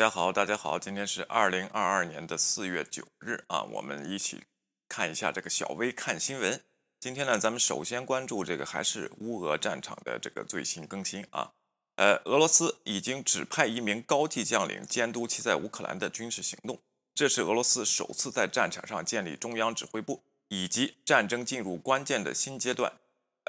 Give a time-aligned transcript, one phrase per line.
[0.00, 4.44] 大家好，大家好，今天是二零二二年的四月九日啊，我们一起
[4.88, 6.58] 看一下这个小微看新闻。
[6.98, 11.52] 今天呢，咱们首先关注这个还是乌俄战场的这个最新更新啊。
[11.96, 16.80] 呃，俄罗斯已经指派一名高级将领监督其在乌克兰的军事行动，
[17.14, 22.90] 这是俄罗斯首次在战场上建立中央指挥部，以及战争进入关键的新阶段。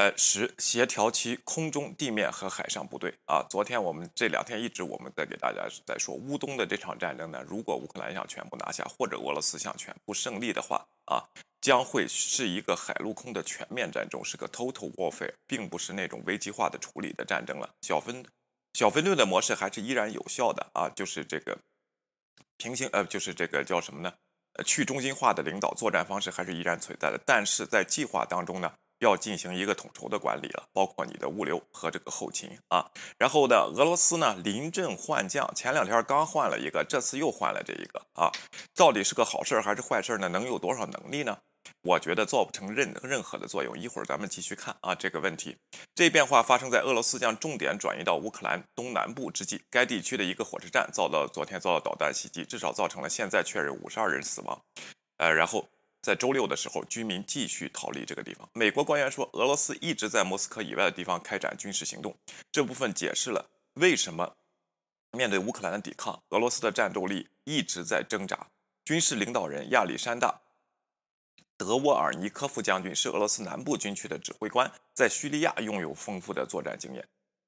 [0.02, 3.46] 呃，十协调其空中、地面和海上部队啊。
[3.48, 11.22] 昨天我们这两天一直我们在给大家在说乌东的这场战争呢，如果乌克兰想全部拿下，或者俄罗斯想全部胜利的话啊，
[11.62, 17.70] 将会是一个海陆空的全面战争，是个 total warfare，并不是那种危机化的处理的战争了。
[17.84, 18.26] 小分
[18.74, 21.56] 小分队的模式还是依然有效的啊，就是这个
[22.58, 24.12] 平行呃，就是这个叫什么呢？
[24.54, 28.74] 呃，去中心化的领导作战方式还是依然存在的，但是在计划当中呢。
[29.02, 32.86] 要进行一个统筹的管理了，包括你的物流和这个后勤啊。
[33.18, 38.32] 然后呢，俄罗斯呢临阵换将，前两天刚换了一个，这次又换了这一个啊，
[38.76, 40.30] 到底是个好事儿还是坏事儿呢？
[40.30, 41.40] 能有多少能力呢？
[41.82, 43.78] 我觉得做不成任任何的作用。
[43.78, 45.58] 一会儿咱们继续看啊这个问题。
[45.96, 54.62] 这变化发生在俄罗斯将重点转移到乌克兰东南部之际，该地区的一个火车站遭到昨天遭到导弹袭击，至少造成了现在确认五十二人死亡。
[55.18, 55.68] 呃，然后。
[56.02, 58.50] 在周六的时候，居民继续逃离这个地方。
[58.54, 62.16] 美国官员说，俄罗斯一直在莫斯科以外的地方开展军事行动。
[62.52, 64.36] 这部分解释了为什么
[65.12, 68.48] 面对乌克兰的抵抗，俄罗斯的战斗力一直在挣扎。
[68.84, 70.42] 军事领导人亚历山大·
[71.56, 77.08] 德沃尔尼科夫将军是俄罗斯南部军区的指挥官，在叙利亚拥有丰富的作战经验。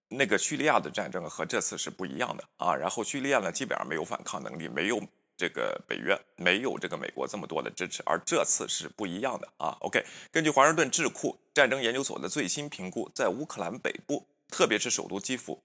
[0.10, 2.76] 那个叙利亚的战争和这次是不一样的啊。
[2.76, 5.02] 然后叙利亚呢，基本上没有反抗能力，没有。
[5.36, 9.78] 这个北约没有这个美国这么多的支持，而这次是不一样的啊。
[9.82, 15.64] OK，根据华盛顿智库战争研究所的最新评估，在乌克兰北部，特别是首都基辅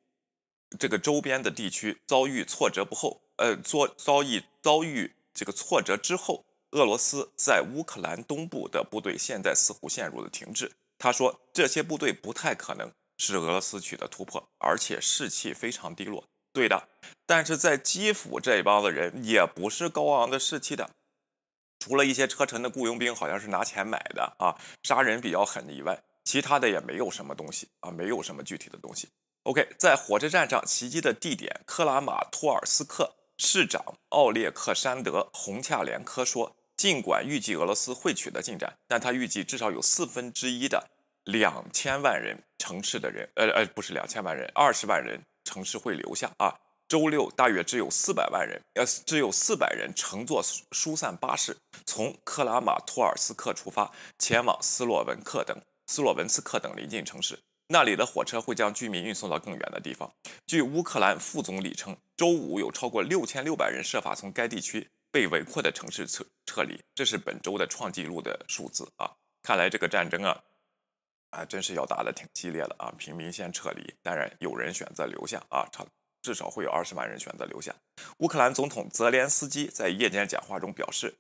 [0.78, 10.72] 这个周边的地区遭遇挫折不后，呃，遭遭遇遭遇这个挫折之后，俄罗斯在乌克兰东部的部队现在似乎陷入了停滞。
[10.98, 16.24] 他说，这些部队不太可能是俄罗斯取得突破，而且士气非常低落。
[16.58, 16.88] 对的，
[17.24, 20.90] 但是在基辅这一帮子人也不是高昂的士气的，
[21.78, 29.08] 除了一些车臣的雇佣兵好像是拿钱买的啊，杀人比较狠以外，其他的也没有什么东西啊，没有什么具体的东西。
[29.44, 40.90] OK，在火车站上袭击的地点克拉马托尔斯克市长奥列克山德洪恰连科说，尽管预计俄罗斯会取得进展，但他预计至少有四分之一的
[41.22, 45.22] 两千万人城市的人，呃呃，不是两千万人，二十万人。
[45.48, 46.52] 城市会留下啊！
[46.86, 57.38] 周六大约只有四百万人，呃，只有四百人乘坐疏散巴士从克拉马托尔斯克出发，前往斯洛文克等斯洛文斯克等邻近城市。
[57.68, 60.10] 那里的火车会将居民运送到更远的地方。
[60.46, 69.10] 据乌克兰副总理称，周五有超过六千六百人设法从该地区被围困的城市撤撤离，这是本周的创纪录的数字啊！
[69.42, 70.42] 看来这个战争啊。
[71.30, 72.92] 啊，真是要打的挺激烈的啊！
[72.96, 75.68] 平民先撤离，当然有人选择留下啊，
[76.22, 77.74] 至少会有二十万人选择留下。
[78.18, 81.14] 乌克兰总统泽连斯基在夜间讲话中表示，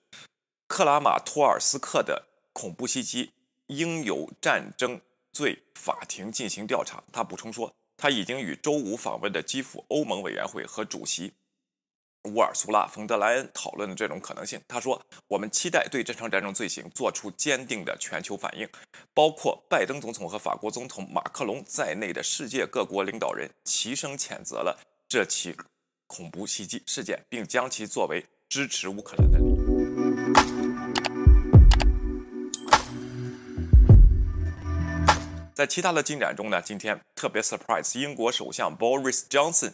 [0.66, 3.32] 克拉马托尔斯克的恐怖袭击
[3.68, 5.00] 应由战争
[5.32, 7.02] 罪法庭进行调查。
[7.12, 11.32] 他补充说，他已经与周五访问的基辅欧盟委员会和主席。
[12.24, 18.68] 乌尔苏拉·冯德莱恩讨论的这种可能性，他说：“我们期待对这场战争罪行做出坚定的全球反应，
[19.14, 24.78] 包括拜登总统和法国总统马克龙在内的世界各国领导人齐声谴责了
[25.08, 25.56] 这起
[26.06, 29.54] 恐怖袭击事件，并将其作为支持乌克兰的理由。”
[35.54, 39.72] 在其他的进展中呢，今天特别 surprise，英国首相 Boris Johnson。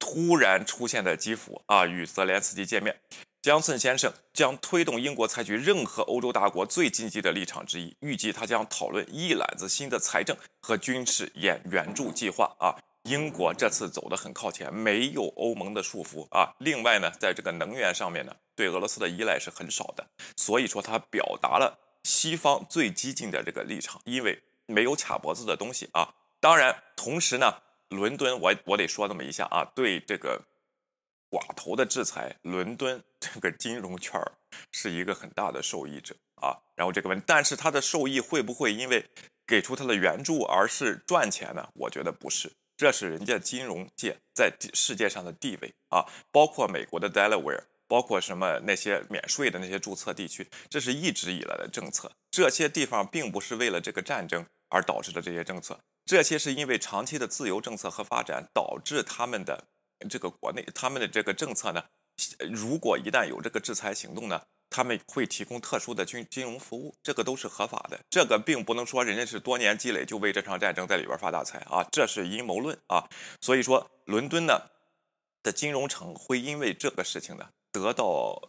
[0.00, 3.00] 突然出现在基辅啊，与泽连斯基见面。
[3.42, 7.96] 江森先生将推动英国采取任何欧洲大国最积极的立场之一。
[8.00, 12.74] 预计他将讨论一揽子新的财政和军事援援助计划啊。
[13.04, 16.52] 英国这次走得很靠前，没有欧盟的束缚啊。
[16.58, 20.06] 另外呢，在这个能源上面呢，对俄罗斯的依赖是很少的。
[20.36, 26.12] 所以说，他表达了西方最激进的这个立场，因为没有卡脖子的东西啊。
[26.40, 27.54] 当然，同时呢。
[27.90, 30.40] 伦敦，我我得说那么一下啊，对这个
[31.28, 34.20] 寡头的制裁，伦敦这个金融圈
[34.72, 36.56] 是一个很大的受益者啊。
[36.76, 39.04] 然后这个问，但是它的受益会不会因为
[39.46, 41.68] 给出它的援助而是赚钱呢？
[41.74, 52.10] 我觉得不是，这是人家金融界在世界上的地位啊，包括美国的 Delaware，包括什么那些免税的那些注册地区，这是一直以来的政策。
[52.30, 55.78] 这些地方并不是为了这个战争而导致的这些政策。
[56.04, 59.64] 这些是因为长期的自由政策和发展导致他们的
[60.08, 61.84] 这个国内他们的这个政策呢，
[62.50, 68.00] 如果一旦有这个制裁行动呢，他们会提供特殊的金金融服务，这个都是合法的。
[68.10, 73.08] 这个并不能说人家是多年积累就为这场战争在里边发大财啊，这是阴谋论啊。
[73.40, 74.70] 所以说，伦敦呢
[75.42, 78.40] 的金融城会因为这个事情呢得到。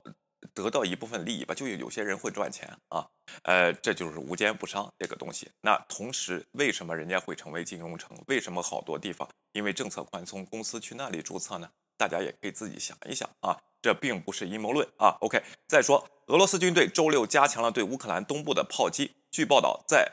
[0.54, 3.08] 得到一部分利益吧，就有些人会赚钱啊，
[3.44, 5.50] 呃，这就是无奸不商这个东西。
[5.62, 8.18] 那同时，为什么人家会成为金融城？
[8.28, 11.70] 为什么好多地方因为政策宽松，公司去那里注册呢？
[11.98, 15.16] 大家也可以自己想一想啊，这并不是阴谋论啊。
[15.22, 20.12] OK，再说，俄罗斯军队周六加强了对乌克兰东部的炮击，据报道，在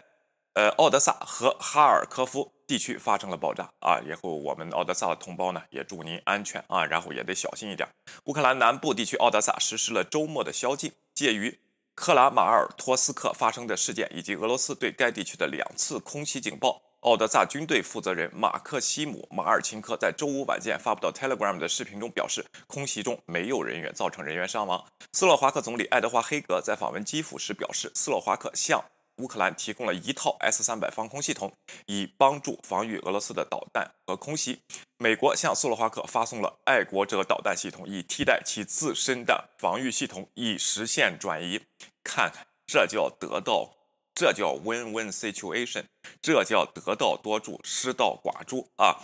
[0.54, 2.52] 呃奥德萨和哈尔科夫。
[2.68, 3.98] 地区发生了爆炸啊！
[4.06, 7.88] 以后我们奥德萨的同胞呢，也祝您安全啊，然后也得小心一点。
[8.24, 11.58] 乌克兰南部地区奥德萨实施了周末的宵禁，介于
[11.94, 16.82] 克拉马尔托斯克发生的事件以及俄罗斯对该地区的两次空袭警报。
[17.00, 24.84] 奥德萨军队负责人马克西姆马尔钦科在周五晚间发布到 Telegram 的视频中表示，空袭中没有人员造成人员伤亡。
[25.12, 28.84] 斯洛伐克总理爱德华黑格在访问基辅时表示，斯洛伐克向
[29.18, 31.52] 乌克兰提供了一套 S 三百防空系统，
[31.86, 34.60] 以帮助防御俄罗斯的导弹和空袭。
[34.96, 41.60] 美国向斯洛伐克发送了爱国者导弹系统，以替代其自身的防御系统，以实现转移。
[42.02, 43.74] 看看，这叫得到，
[44.14, 45.84] 这叫 win-win situation，
[46.20, 48.96] 这叫得道多助，失道寡助啊！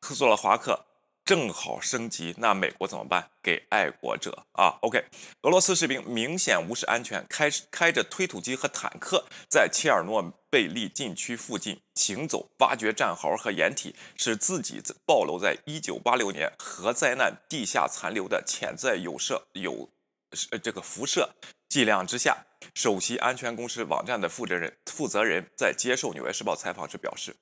[0.00, 0.86] 斯洛伐克。
[1.32, 3.30] 正好升级，那美国怎么办？
[3.42, 5.02] 给爱国者啊！OK，
[5.40, 19.88] 俄罗斯士兵明显无视安全，开开着推土机和坦克在切尔诺贝利禁区附近行走，挖掘战壕和掩体，使自己暴露在1986年核灾难地下残留的潜在有射有
[20.50, 21.30] 呃这个辐射
[21.66, 22.44] 剂量之下。
[22.74, 27.34] 首席安全公司网站的负责人负责人在接受《纽约时报》采访时表示：“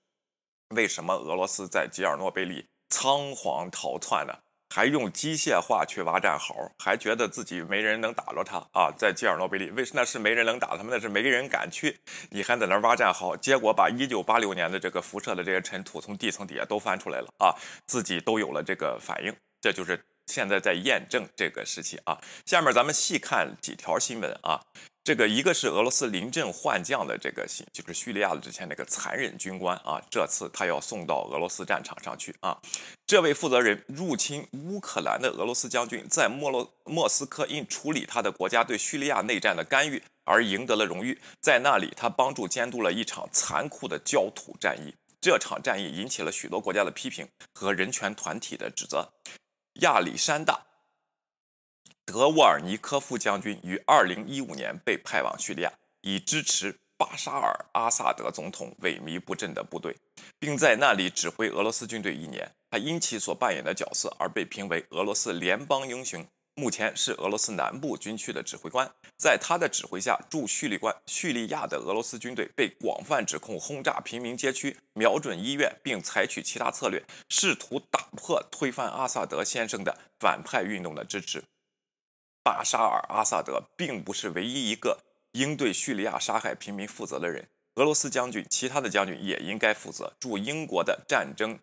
[0.76, 4.34] 为什么俄罗斯在切尔诺贝利？”仓皇逃窜呢，
[4.68, 8.92] 还用机械化去挖战壕，还觉得自己没人能打着他啊！
[8.96, 10.88] 在基尔诺贝利，为那是没人能打他们？
[10.90, 12.00] 那是没人敢去，
[12.30, 17.54] 你还在那挖战壕，结果把一九八六年的这个辐射的这些尘土从地层底下都翻出来了啊！
[17.86, 22.18] 自己都有了这个反应，这就是现在在验证这个事情啊！
[22.46, 24.60] 下面咱们细看几条新闻啊。
[25.02, 32.56] 这个一个是俄罗斯临阵换将的这个新，就是叙利亚的之前那个残忍军官啊，这次他要送到俄罗斯战场上去啊。
[33.06, 44.94] 这位负责人入侵乌克兰的俄罗斯将军，在莫洛莫斯科因处理他的国家对叙利亚内战的干预而赢得了荣誉，在那里他帮助监督了一场残酷的焦土战役。
[45.20, 49.10] 这场战役引起了许多国家的批评和人权团体的指责。
[49.80, 50.66] 亚历山大。
[52.04, 59.96] 德沃尔尼科夫将军于2015年被派往叙利亚，以支持巴沙尔·阿萨德总统萎靡不振的部队，
[60.38, 62.50] 并在那里指挥俄罗斯军队一年。
[62.68, 66.24] 他因其所扮演的角色而被评为俄罗斯联邦英雄。
[66.60, 68.92] 目前是俄罗斯南部军区的指挥官。
[69.16, 81.42] 在他的指挥下，驻叙利关叙利亚的俄罗斯军队被广泛指控轰炸平民街区、瞄准医院，并采取其他策略，试图打破推翻阿萨德先生的反派运动的支持。
[82.42, 85.00] 巴沙尔·阿萨德并不是唯一一个
[85.32, 87.48] 应对叙利亚杀害平民负责的人。
[87.76, 90.12] 俄罗斯将军，其他的将军也应该负责。
[90.20, 91.58] 驻英国的战争，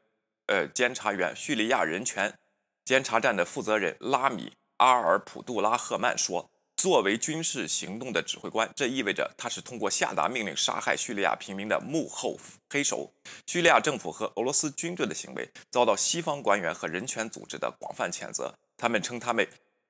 [0.48, 2.39] 呃，监察员、叙利亚人权
[2.86, 12.38] 监察站的负责人拉米·阿尔普杜拉赫曼说：“作为军事行动的指挥官，这意味着他是通过下达命令杀害叙利亚平民的幕后
[12.69, 13.12] 黑手。
[13.46, 18.53] 叙利亚政府和俄罗斯军队的行为遭到西方官员和人权组织的广泛谴责。
[18.77, 19.48] 他们称他们。”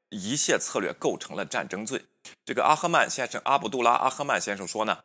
[0.10, 2.01] 一切策略构成了战争罪。
[2.46, 5.00] 这个阿赫曼先生，阿卜杜拉·阿赫曼先生说呢，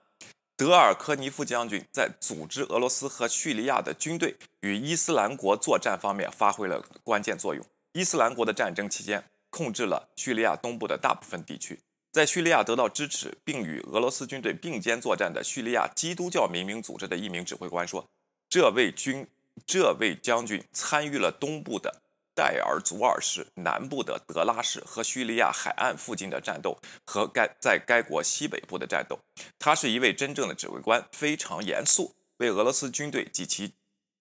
[0.56, 7.66] 德尔科尼夫将军在组织俄罗斯和叙利亚的军队与伊斯兰国作战方面发挥了关键作用。
[7.94, 11.78] 伊斯兰国的战争期间控制了叙利亚东部的大部分地区。
[12.10, 18.04] 在叙利亚得到支持并与俄罗斯军队并肩作战的叙利亚基督教民兵组织的一名指挥官说，
[18.48, 19.28] 这位军
[19.64, 22.02] 这位将军参与了东部的。
[22.34, 29.18] 代尔祖尔市南部的德拉市和叙利亚海岸附近的战斗，和该在该国西北部的战斗。
[29.58, 33.74] 他是一位真正的指挥官，非常严肃，为俄罗斯军队及其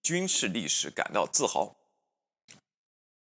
[0.03, 1.77] 军事历史感到自豪。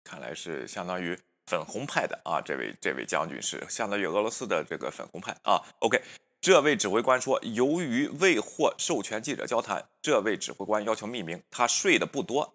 [0.04, 5.60] 看来是相当于粉红派的啊，这位这位将军是相当于俄罗斯的这个粉红派啊。
[5.80, 6.00] OK，
[6.40, 11.42] 这位指挥官说，由于未获授权记者交谈，这位指挥官要求匿名。
[11.50, 12.54] 他睡得不多。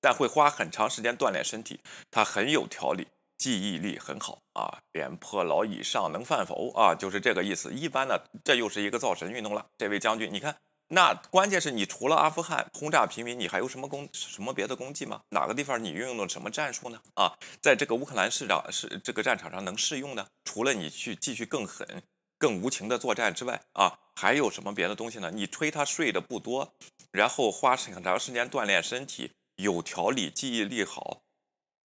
[0.00, 4.78] 但会花很长时间锻炼身体，他很有条理，记忆力很好啊。
[4.92, 6.94] 廉颇老矣，尚能饭否啊？
[6.94, 7.72] 就是这个意思。
[7.72, 9.66] 一般呢，这又是一个造神运动了。
[9.76, 10.54] 这位将军，你看
[10.90, 15.20] 那关键是你除了阿富汗轰炸平民，你还有什么功什么别的功绩吗？
[15.28, 16.98] 哪个地方你运用了什么战术呢？
[17.12, 20.26] 啊，在这个乌克兰市长是这个战场上能适用呢？
[20.46, 22.02] 除了你去继续更狠、
[22.38, 25.30] 更无情的作战之外，啊，还有什么别的东西呢？
[25.30, 26.72] 你吹他睡的不多，
[27.12, 31.20] 然后花很长时间锻炼身体，有条理，记忆力好，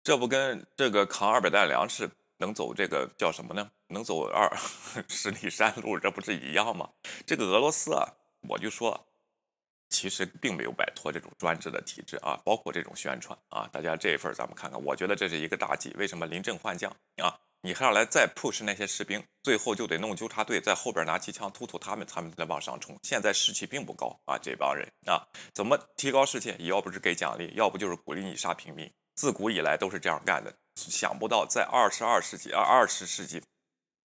[0.03, 3.71] 这不跟这个扛二百担粮食能走这个叫什么呢？
[3.87, 4.55] 能走二
[5.09, 6.91] 十里山路，这不是一样吗？
[7.25, 8.07] 这个俄罗斯啊。
[8.47, 9.07] 我就说，
[9.89, 13.69] 其实并没有摆脱这种专制的体制啊，包括这种宣传啊。
[13.71, 15.93] 大家这一份咱们看看，我觉得这是一个大忌。
[15.97, 17.39] 为什么临阵换将啊？
[17.65, 22.97] 你还要来再 push 那些士兵，最后就得弄纠察队在后边拿机枪突突他们，他们再往上冲。
[23.03, 25.23] 现在士气并不高啊，这帮人啊，
[25.53, 26.53] 怎么提高士气？
[26.59, 28.91] 要不是给奖励，要不就是鼓励你杀平民。
[29.15, 30.53] 自古以来都是这样干的。
[30.75, 33.41] 想不到在二十二世纪啊，二十世纪。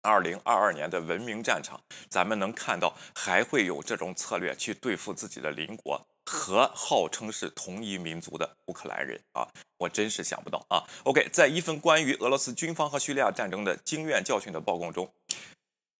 [0.01, 1.79] 二零二二年的文明战场，
[2.10, 9.48] 咱们能看到还会有这种策略去对付自己的邻国和号称是同一民族的乌克兰人啊！
[9.77, 15.12] 我真是想不到啊！OK，在一份关于俄罗斯军方和叙利亚战争的经验教训的报告中，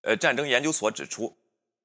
[0.04, 1.38] 呃，战争研究所指出，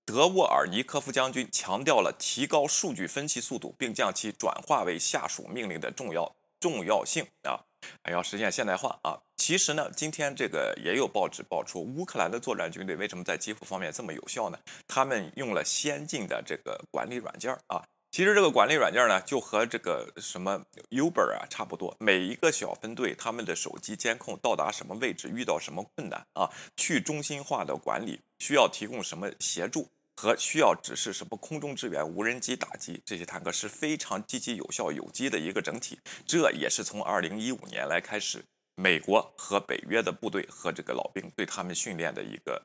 [0.05, 7.66] 德沃尔尼科夫将军强调了提高数据分析速度，并将其转化为下属命令的重要重要性啊！
[8.03, 9.19] 还要实现现代化啊！
[9.37, 14.59] 其实呢，今天这个也有报纸爆出，乌克兰的作战军队为什么在基辅方面这么有效呢？
[14.89, 17.85] 他们用了先进的这个管理软件啊。
[18.11, 21.95] 其实这个管理软件呢，就和这个什么 Uber 啊差不多。
[22.01, 35.99] 每一个小分队，他们的手机监控到达什么位置，遇到什么困难啊，去中心化的管理，需要提供什么协助，和需要指示什么空中支援、无人机打击这些坦克是非常积极、有效、有机的一个整体。
[36.27, 38.45] 这也是从2015年来开始。
[38.79, 42.63] 美国和北约的部队和这个老兵对他们训练的一个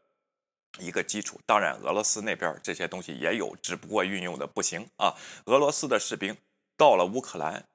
[0.78, 5.16] 一个基础，当然俄罗斯那边这些东西也有，只不过运用的不行啊。
[5.46, 6.36] 俄罗斯的士兵
[6.76, 7.66] 到了乌克兰，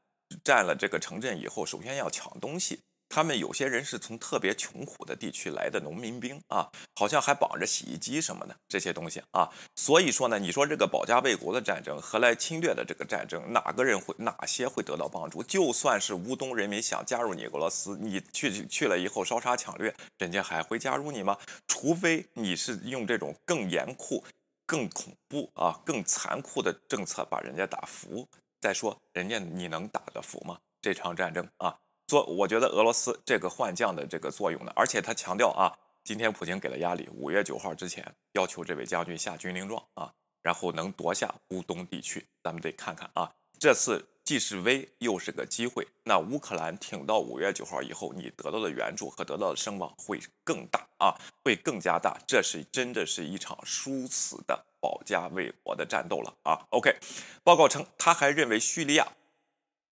[0.44, 2.80] 占了这个城镇以后，首先要抢东西。
[3.08, 9.48] 他们有些人是从特别穷苦的地区来的农民兵啊，好像还绑着洗衣机什么的这些东西啊。
[9.74, 15.42] 所以说呢，你说这个保家卫国的战争何来侵略的这个战争，哪个人会哪些会得到帮助？
[15.42, 21.38] 就算是乌东人民想加入你俄罗斯，你去去了以后烧杀抢掠，人家还会加入你吗？
[21.66, 24.22] 除非你是用这种更严酷、
[24.66, 28.28] 更恐怖啊、更残酷的政策把人家打服。
[28.60, 30.58] 再说，人家你能打得服吗？
[30.82, 31.78] 这场战争啊？
[32.08, 45.84] 说，我觉得俄罗斯这个换将的这个作用呢，而且他强调啊，今天普京给了压力，五月九号之前要求这位将军下军令状啊，然后能夺下乌东地区，咱们得看看啊，这次既是危又是个机会。
[46.04, 52.16] 那乌克兰挺到五月九号以后，你得到的援助和得到的声望会更大啊，会更加大。
[52.24, 56.66] 这是真的是一场殊死的保家卫国的战斗了啊。
[56.70, 56.94] OK，
[57.42, 59.08] 报告称，他还认为叙利亚。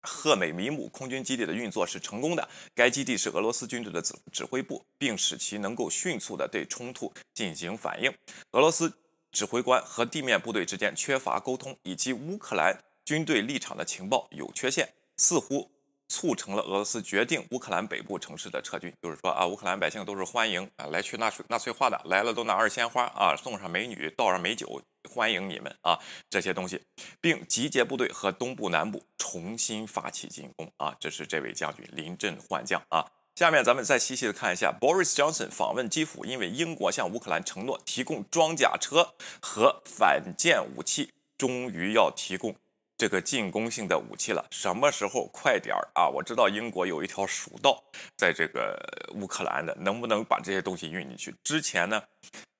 [0.02, 8.12] 赫美米姆空军基地的运作是成功的，该基地是俄罗斯军队的指指挥部，并使其能够迅速地对冲突进行反应。
[8.52, 8.92] 俄罗斯
[9.32, 15.70] 指挥官和地面部队之间缺乏沟通，以及乌克兰军队立场的情报有缺陷，似乎。
[16.10, 25.98] 促成了俄罗斯决定乌克兰北部城市的撤军，就是说啊，乌克兰百姓都是欢迎啊来去纳粹纳粹化的，来了都拿着鲜花啊，送上美女，倒上美酒，欢迎你们啊
[26.28, 26.80] 这些东西，
[27.20, 33.04] 并集结部队和东部南部重新发起进攻啊，这是这位将军临阵换将啊。
[33.34, 42.54] 下面咱们再细细的看一下，Boris Johnson 访问基辅，因为英国向乌克兰承诺提供装甲车和反舰武器，终于要提供。
[42.96, 46.08] 这个进攻性的武器了，什么时候快点儿啊？
[46.08, 47.80] 我知道英国有一条蜀道
[48.16, 48.76] 在这个
[49.14, 51.32] 乌克兰的，能不能把这些东西运进去？
[51.44, 52.02] 之前呢，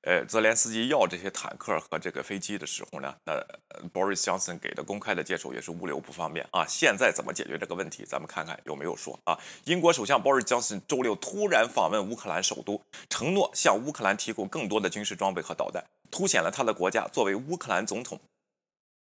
[0.03, 3.33] 呃，泽连斯基要这些坦克和这个飞机的时候呢，那
[3.93, 6.65] Boris Johnson 给的公开的接受也是物流不方便啊。
[6.69, 8.05] 现在怎么解决这个问题？
[8.05, 9.37] 咱们看看有没有说啊？
[9.65, 18.21] 英国首相 Boris Johnson 周六突然访问乌克兰首都，承诺向乌克兰提供更多的军事装备和导弹，凸显了他的国家作为乌克兰总统。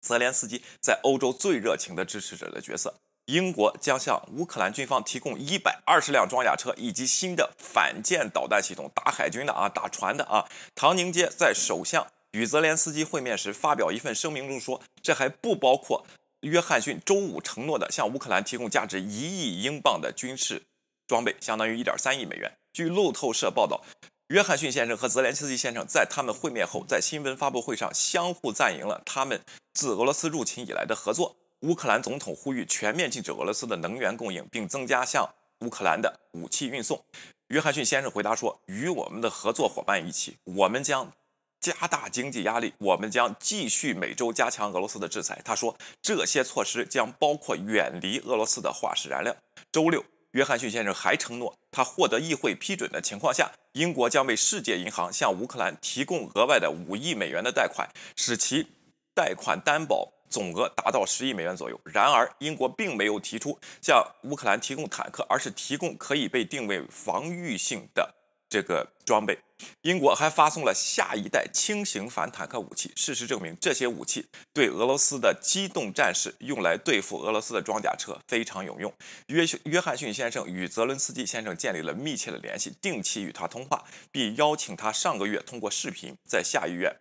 [0.02, 2.94] 泽连斯基在欧洲最热情的支持者的角色，
[3.26, 10.48] 英国将向乌克兰军方提供一百二十辆装甲车以及新的反舰导弹系统，打海军的啊，打船的啊。
[10.76, 16.06] 唐宁街在首相与泽连斯基会面时发表一份声明中说，这还不包括
[16.42, 20.64] 约翰逊周五承诺的向乌克兰提供价值一亿英镑的军事
[21.08, 22.52] 装备，相当于一点三亿美元。
[22.74, 23.84] 据路透社报道。
[24.30, 29.40] 约翰逊先生和泽连斯基先生在他们会面后，在新闻发布会上相互赞扬了他们
[29.76, 31.36] 自俄罗斯入侵以来的合作。
[31.66, 35.28] 乌克兰总统呼吁全面禁止俄罗斯的能源供应，并增加向
[35.62, 37.04] 乌克兰的武器运送。
[37.48, 41.12] 约翰逊先生回答说：“与我们的合作伙伴一起，我们将
[41.60, 45.42] 加大经济压力，我们将继续每周加强俄罗斯的制裁。
[45.44, 49.36] 他说，这些措施将包括远离俄罗斯的化石燃料。
[49.72, 58.68] 周六，约翰逊先生还承诺，他获得议会批准的情况下，英国将为世界银行向乌克兰提供额外的五亿美元的贷款，使其
[59.16, 61.80] 贷款担保总额达到十亿美元左右。
[61.86, 68.16] 然而，英国并没有提出向乌克兰提供坦克，而是提供可以被定位防御性的。
[68.48, 69.38] 这个装备，
[69.82, 72.92] 英国还发送了下一代轻型反坦克武器。
[72.96, 78.94] 事实证明，这些武器对俄罗斯的机动战士用来对付俄罗斯的装甲车非常有用。
[79.28, 86.96] 约约翰逊先生与泽伦斯基先生建立了密切的联系，定期与他通话，并邀请他上个月通过视频在下议院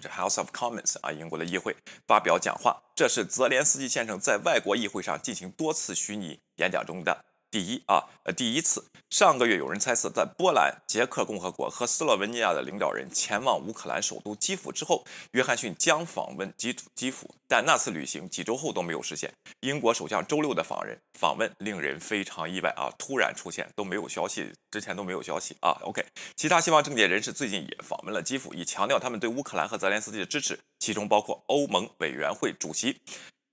[0.00, 2.82] 这 House of Commons 啊，英国的议会发表讲话。
[2.94, 7.24] 这是泽连斯基先生在外国议会上进行多次虚拟演讲中的。
[7.52, 19.30] 第一啊，呃，第一次，上个月有人猜测，在波兰、捷克共和国和斯洛文尼亚的领导人前往乌克兰首都基辅之后，约翰逊将访问基基辅，但那次旅行几周后都没有实现。
[19.60, 25.76] 英国首相周六的访人访问令人非常意外啊，突然出现都没有消息，之前都没有消息啊。
[25.82, 26.02] OK，
[26.34, 33.02] 其他西方政界人士最近也访问了基辅，以强调他们对乌克兰和泽连斯基的支持，其中包括欧盟委员会主席。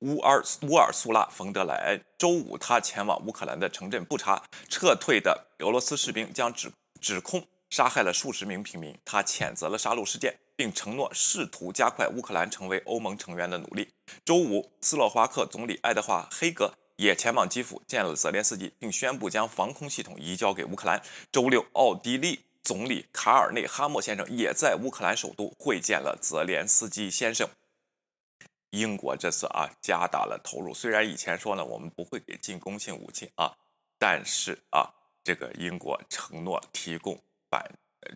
[0.02, 8.98] 乌尔乌尔苏拉·冯德莱恩周五，他前往乌克兰的城镇布查，撤退的俄罗斯士兵将指指控杀害了数十名平民。
[9.04, 13.90] 他谴责了杀戮事件，并承诺试图加快乌克兰成为欧盟成员的努力。
[14.24, 21.02] 周五，斯洛伐克总理爱德华·黑格也前往基辅见了泽连斯基，并宣布将防空系统移交给乌克兰。
[21.30, 27.50] 周六，奥地利总理卡尔内哈默先生也在乌克兰首都会见了泽连斯基先生。
[28.72, 33.56] 英国这次啊加大了投入，虽然以前说呢我们不会给进攻性武器啊，
[33.98, 37.72] 但是啊这个英国承诺提供反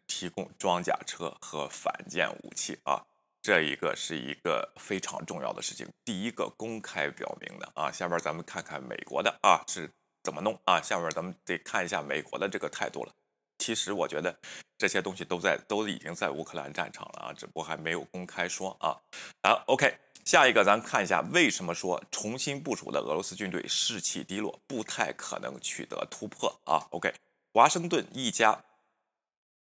[0.08, 3.04] 提供装甲车和反舰武器啊，
[3.42, 7.92] 这一个是一个非常重要的事情，第一个公开表明的啊。
[7.92, 9.92] 下边咱们看看美国的啊是
[10.24, 13.12] 怎么弄啊，下面咱们得看一下美国的这个态度了。
[13.58, 14.40] 其实我觉得
[14.78, 18.96] 这些东西都在都已经在乌克兰战场了啊，只不过还没有公开说啊。
[19.44, 19.94] 好，OK。
[20.26, 27.14] 下一个，咱看一下为什么说重新部署的俄罗斯军队士气低落，不太可能取得突破啊？OK，
[27.52, 28.64] 华盛顿一家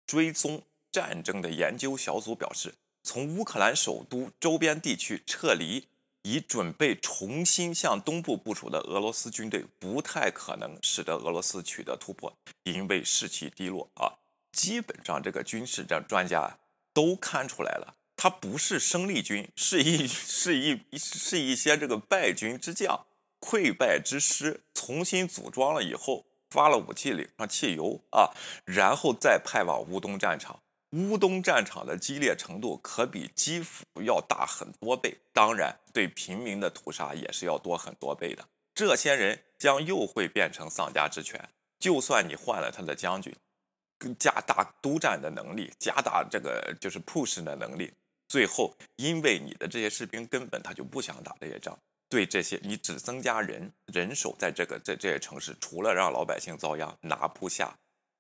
[0.07, 5.89] 追踪战争的研究小组表示，从乌克兰首都周边地区撤离，
[6.23, 14.17] 以准备重新向东部部署的俄罗斯军队不太可能使得俄罗斯取得突破，因为士气低落啊。
[14.53, 16.59] 基本上，这个军事这专家
[16.95, 17.96] 都看出来了。
[18.17, 23.07] 他不是生力军，是一 是一是一些这个败军之将、
[23.41, 28.31] 溃败之师，重新组装了以后，发了武器，领上汽油啊，
[28.65, 30.61] 然后再派往乌东战场。
[30.93, 38.49] 乌东战场的激烈程度可比基辅要大很多倍，当然对平民的屠杀也是要多很多倍的。
[38.73, 43.35] 这些人将又会变成丧家之犬，就算你换了他的将军，
[44.19, 47.93] 加大督战的能力，加大这个就是 push 的能力。
[48.29, 57.73] 最后，因为你的这些士兵根本他就不想打这些仗，对这些你只增加人人手，在这个在这些城市，除了让老百姓遭殃，拿不下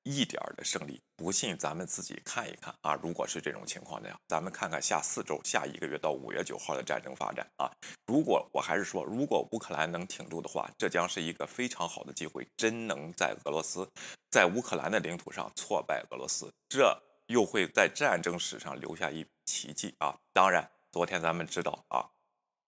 [0.05, 1.01] 一点儿的胜利。
[1.17, 2.95] 不信咱们自己看一看啊！
[3.03, 7.73] 如果是这种情况的呀，咱们看看下四周、下一个月到五月九号的战争发展啊！
[8.07, 13.91] 如果我还是说，如果乌克兰能挺住的话，这将是一个非常好的机会，真能在俄罗斯
[14.31, 19.27] 在乌克兰的领土上挫败俄罗斯，这又会在战争史上留下一。
[19.49, 20.19] 奇迹啊！
[20.33, 22.11] 当然，昨天咱们知道啊，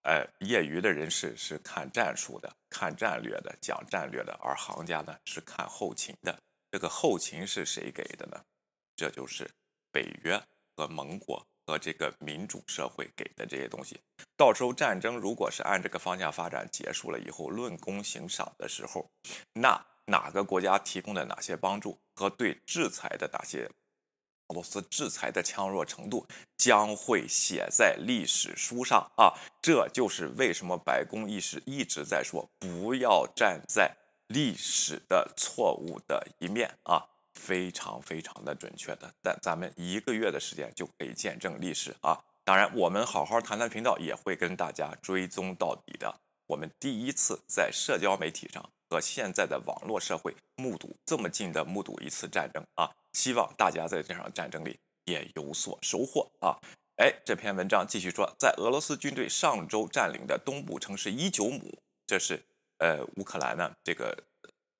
[0.02, 6.38] 呃，业余的人士是看战术的、看战略的、讲战略的，而行家呢是看后勤的。
[6.70, 8.40] 这个后勤是谁给的呢？
[8.94, 9.50] 这就是
[9.90, 10.40] 北约
[10.76, 14.00] 和盟国和这个民主社会给的这些东西。
[14.36, 19.10] 到时候战争如果是按这个方向发展，结束了以后论功行赏的时候，
[19.54, 23.68] 那哪个国家提供的哪些帮助和对制裁的哪些？
[24.48, 29.32] 俄罗斯制裁的强弱程度将会写在历史书上啊！
[29.60, 33.94] 这就是为什么白宫一直一直在说不要站在
[34.28, 39.12] 历史的错误的一面啊，非常非常的准确的。
[39.22, 42.18] 但咱们一个月的时间就可以见证历史啊！
[42.44, 46.20] 当然，我们好好谈谈频道也会跟大家追踪到底的。
[46.46, 52.90] 我们第一次在社交媒体上和现在的网络社会目睹这么近的目睹一次战争啊！
[53.12, 56.56] 希望大家在这场战争里也有所收获啊！
[56.96, 62.42] 哎，这篇文章继续说，在俄罗斯军队上周占领的东部城市伊久姆，这是
[62.78, 64.16] 呃乌克兰呢这个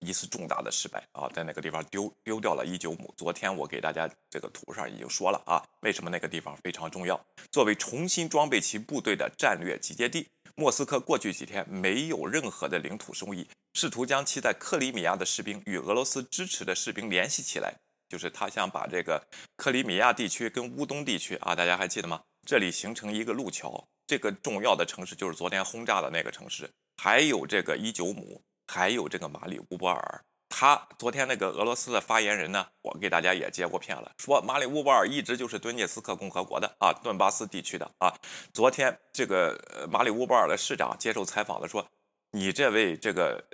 [0.00, 3.12] 一次重大的失败啊，在那个地方丢丢掉了一九亩。
[3.16, 7.20] 昨天我给大家这个图上已经说了啊，为什么那个地方非常重要？
[7.52, 13.46] 作为重新装备其部队的战略集结地，莫斯科过去几天没有任何的领土收益，
[13.78, 17.72] 试图将其在克里米亚的士兵与俄罗斯支持的士兵联系起来，
[18.08, 19.22] 就是他想把这个
[19.56, 22.20] 克里米亚地区跟乌东地区啊，大家还记得吗？
[22.44, 28.42] 这里形成一个路桥，这个重要的城市就是昨天轰炸的那个城市，还有这个伊久姆。
[28.70, 38.12] 还有这个马里乌波尔，他昨天那个俄罗斯的发言人呢，我给大家也接过片了，说马里乌波尔一直就是顿涅斯克共和国的啊，顿巴斯地区的啊。
[38.52, 39.58] 昨天这个
[39.90, 41.88] 马里乌波尔的市长接受采访的说，
[42.32, 43.44] 你这位这个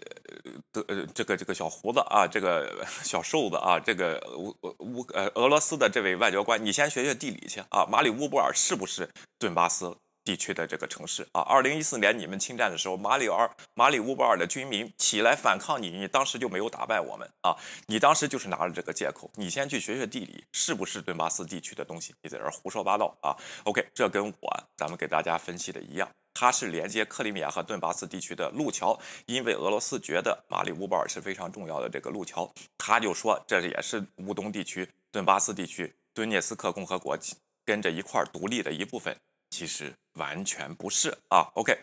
[0.72, 9.08] 呃呃这个这个小胡子啊，这个小瘦子啊，这个乌乌呃俄罗斯的这位外交官，你先学学地理去啊，马里乌波尔是不是
[9.38, 9.96] 顿巴斯？
[10.24, 17.54] 地区的这个城市啊，二零一四年你们侵占的时候，马里尔、马里乌波尔的军民起来反抗你，你当时就没有打败我们啊！
[17.88, 22.14] 你当时就是拿着这个借口，你先去学学地理，是不是顿巴斯地区的东西？
[22.22, 37.16] 你在这儿胡说八道啊！OK，这跟我咱们给大家分析的一样，它是连接克里米亚和顿巴斯地区的路桥，因为俄罗斯觉得马里乌波尔是非常重要的这个路桥，他就说这也是乌东地区、顿巴斯地区、顿涅斯克共和国
[37.64, 39.16] 跟着一块儿独立的一部分。
[39.50, 41.78] 其实完全不是啊，OK，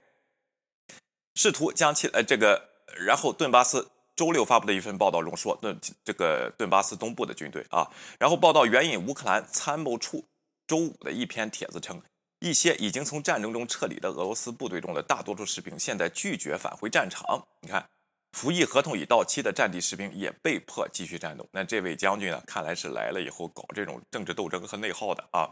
[1.36, 2.62] 试图将其呃这个，
[2.98, 10.26] 然后顿巴斯周六发布的一份报道中说，顿这个顿巴斯东部的军队啊，然后报道援引乌克兰参谋处
[10.68, 12.02] 周五的一篇帖子称，
[12.42, 17.48] 一些已经从战争中撤离的俄罗斯部队中的大多数士兵现在拒绝返回战场。
[17.62, 17.88] 你看，
[18.34, 21.48] 服役合同已到期的战地士兵也被迫继续战斗。
[21.52, 25.50] 那这位将军呢，看来是来了以后搞这种政治斗争和内耗的啊。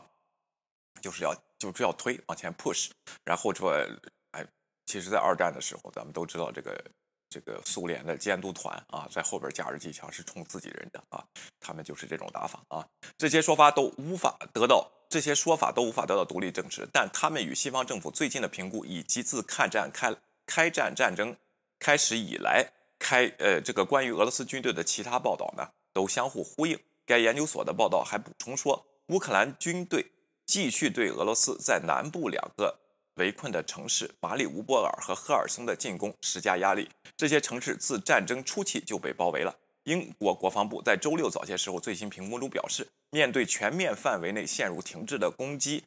[0.99, 2.89] 就是要就是要推往前 push，
[3.23, 3.71] 然后说，
[4.31, 4.45] 哎，
[4.85, 6.83] 其实，在二战的时候，咱们都知道这个
[7.29, 11.23] 这个苏联的监督团啊，在后边架着机枪是冲自己人的啊，
[11.59, 12.85] 他们就是这种打法啊。
[13.17, 21.35] 这些说法都无法得到这些说法都无法得到独立证实，但他们与西方政府最近的评估以及自抗战开开战战争
[21.79, 22.65] 开始以来
[22.99, 26.79] 开呃这个关于俄罗斯军队的其他报道呢，都相互呼应。
[27.05, 30.05] 该研究所的报道还补充说，乌克兰军队。
[30.45, 32.75] 继续对俄罗斯在南部两个
[33.17, 36.89] 围困的城市马里乌波尔和赫尔松的进攻施加压力。
[37.15, 39.55] 这些城市自战争初期就被包围了。
[39.83, 45.85] 英国国防部在周六早些时候最新评估中表示，面对全面范围内陷入停滞的攻击，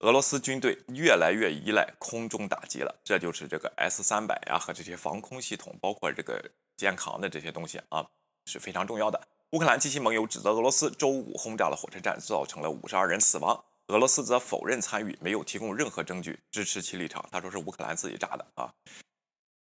[0.00, 3.00] 俄罗斯军队越来越依赖空中打击了。
[3.02, 8.06] 这就是这个 S 三百啊和这些防空系统，包括这个肩扛的这些东西啊
[8.44, 9.20] 是非常重要的。
[9.52, 13.64] 乌克兰及其盟友指责俄罗斯周五轰炸了火车站，造成了五十二人死亡。
[13.88, 17.28] 俄罗斯则否认参与，没有提供任何证据支持其立场。
[17.32, 18.72] 他说是乌克兰自己炸的啊，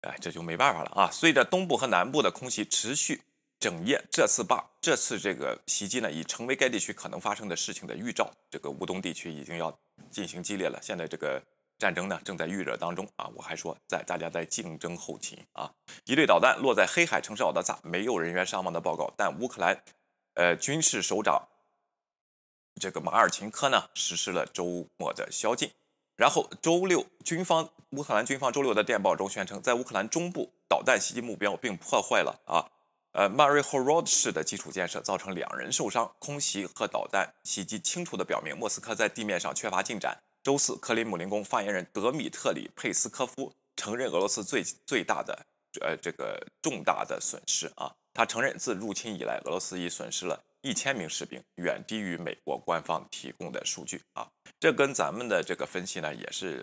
[0.01, 1.09] 哎，这就没办法了啊。
[1.09, 3.21] 随着东部和南部的空袭持续
[3.59, 8.31] 整夜，这次罢这次这个袭击呢，已成为该地区可能发生的事情的预兆。
[8.49, 9.77] 这个乌东地区已经要
[10.09, 11.43] 进行激烈了，现在这个
[11.77, 13.29] 战争呢正在预热当中啊。
[13.35, 15.69] 我还说在大家在竞争后勤啊，
[16.05, 19.83] 一类导弹落在黑海城市奥德萨，没有人员伤亡的报告，但乌克兰
[20.35, 21.45] 呃军事首长。
[22.79, 25.69] 这个马尔琴科呢实施了周末的宵禁，
[26.15, 32.63] 然后周六军方乌克兰军方周六的电报中宣称，在乌克兰中部导弹袭击目标并破坏了啊
[33.11, 36.11] 呃 Maryhorod 市的基础建设，造成两人受伤。
[36.19, 40.17] 空袭和导弹袭击清楚地表明莫斯科在地面上缺乏进展。
[40.43, 45.45] 周四，克林姆林宫发言人德米特里佩斯科夫承认俄罗斯最最大的
[45.81, 50.41] 呃这个重大的损失啊，他承认自入侵以来，俄罗斯已损失了。
[50.61, 56.61] 一千名士兵远低于美国官方提供的数据啊，这跟咱们的这个分析呢，也是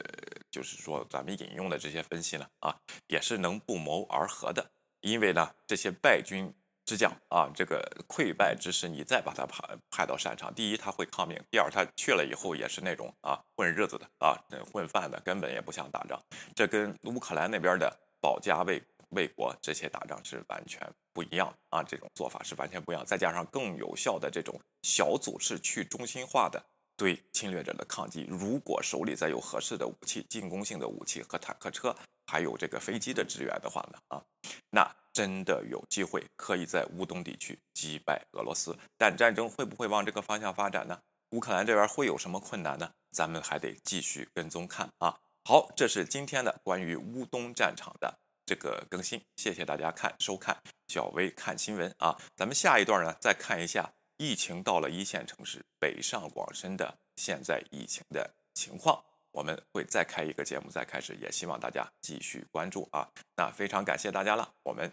[0.51, 4.71] 就是说咱们引用的这些分析呢啊，也是能不谋而合的。
[5.01, 6.53] 因为呢，这些败军
[6.85, 14.37] 之将啊，这个溃败之师，你再把他派派到战场，第一他会抗命，第二他去了以后也是那种啊混日子的啊
[14.73, 16.21] 混饭的，根本也不想打仗。
[16.55, 20.81] 这跟乌克兰那边的保家卫卫国这些打仗是完全。
[21.13, 23.03] 不一样啊，这种做法是完全不一样。
[23.03, 26.63] 再加上更有效的这种小组式去中心化的
[26.95, 34.23] 对侵略者的抗击，如果手里再有合适的武器、进攻性的武器和坦克车，还有这个飞机的支援的话呢，啊，
[34.71, 38.77] 那真的有机会可以在乌东地区击败俄罗斯。
[38.99, 41.01] 但战争会不会往这个方向发展呢？
[41.31, 42.93] 乌克兰这边会有什么困难呢？
[43.13, 45.19] 咱们还得继续跟踪看啊。
[45.45, 48.19] 好，这是今天的关于乌东战场的。
[48.45, 59.03] 这个更新，谢谢大家看收看小薇看新闻啊，咱们下一段呢再看一下疫情到了一线城市北上广深的现在疫情的情况，
[59.37, 64.91] 我们会再开一个节目再开始，也希望大家继续关注啊，那非常感谢大家了，我们。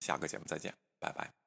[0.00, 1.43] 下个节目再见，拜拜。